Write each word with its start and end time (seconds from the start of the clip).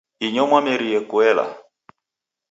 Inyo 0.25 0.43
mwameria 0.49 0.99
kuela 1.09 1.45